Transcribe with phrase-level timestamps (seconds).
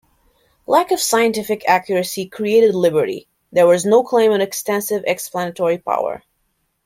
[0.65, 6.23] Lack of scientific accuracy created liberty- there was no claim on extensive explanatory power.